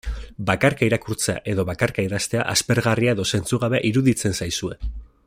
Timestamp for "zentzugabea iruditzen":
3.35-4.39